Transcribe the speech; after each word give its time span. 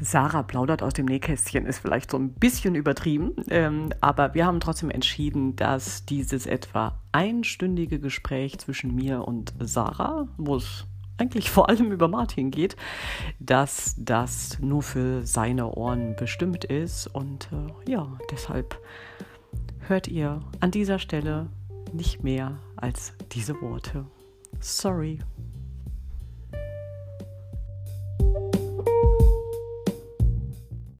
Sarah 0.00 0.42
plaudert 0.42 0.82
aus 0.82 0.92
dem 0.92 1.06
Nähkästchen 1.06 1.66
ist 1.66 1.78
vielleicht 1.78 2.10
so 2.10 2.18
ein 2.18 2.32
bisschen 2.32 2.74
übertrieben, 2.74 3.32
ähm, 3.48 3.90
aber 4.00 4.34
wir 4.34 4.46
haben 4.46 4.60
trotzdem 4.60 4.90
entschieden, 4.90 5.56
dass 5.56 6.04
dieses 6.04 6.46
etwa 6.46 7.00
einstündige 7.12 8.00
Gespräch 8.00 8.58
zwischen 8.58 8.94
mir 8.94 9.26
und 9.26 9.54
Sarah, 9.60 10.28
wo 10.36 10.56
es 10.56 10.86
eigentlich 11.16 11.50
vor 11.50 11.68
allem 11.68 11.92
über 11.92 12.08
Martin 12.08 12.50
geht, 12.50 12.76
dass 13.38 13.94
das 13.98 14.58
nur 14.60 14.82
für 14.82 15.24
seine 15.24 15.70
Ohren 15.70 16.16
bestimmt 16.16 16.64
ist. 16.64 17.06
Und 17.06 17.48
äh, 17.52 17.90
ja, 17.90 18.18
deshalb 18.30 18.80
hört 19.86 20.08
ihr 20.08 20.40
an 20.60 20.70
dieser 20.70 20.98
Stelle 20.98 21.48
nicht 21.92 22.24
mehr 22.24 22.58
als 22.76 23.12
diese 23.32 23.60
Worte. 23.60 24.06
Sorry. 24.60 25.20